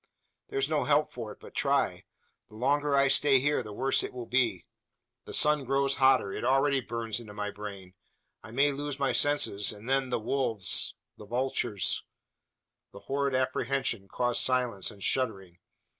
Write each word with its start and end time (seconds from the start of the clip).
There's 0.47 0.67
no 0.67 0.85
help 0.85 1.11
for 1.11 1.31
it 1.31 1.39
but 1.39 1.53
try. 1.53 2.05
The 2.49 2.55
longer 2.55 2.95
I 2.95 3.07
stay 3.07 3.39
here, 3.39 3.61
the 3.61 3.71
worse 3.71 4.01
it 4.01 4.11
will 4.13 4.25
be. 4.25 4.65
The 5.25 5.31
sun 5.35 5.63
grows 5.63 5.97
hotter. 5.97 6.33
It 6.33 6.43
already 6.43 6.81
burns 6.81 7.19
into 7.19 7.35
my 7.35 7.51
brain. 7.51 7.93
I 8.41 8.49
may 8.49 8.71
lose 8.71 8.97
my 8.97 9.11
senses, 9.11 9.71
and 9.71 9.87
then 9.87 10.09
the 10.09 10.17
wolves 10.19 10.95
the 11.17 11.27
vultures" 11.27 12.03
The 12.93 13.01
horrid 13.01 13.35
apprehension 13.35 14.07
caused 14.07 14.41
silence 14.41 14.89
and 14.89 15.03
shuddering. 15.03 15.59